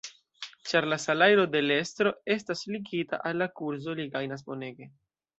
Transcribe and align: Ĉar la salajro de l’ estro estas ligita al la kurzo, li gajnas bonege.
Ĉar 0.69 0.85
la 0.93 0.97
salajro 1.01 1.43
de 1.55 1.59
l’ 1.65 1.73
estro 1.81 2.13
estas 2.35 2.63
ligita 2.75 3.19
al 3.31 3.37
la 3.43 3.49
kurzo, 3.61 3.95
li 4.01 4.07
gajnas 4.15 4.43
bonege. 4.49 4.89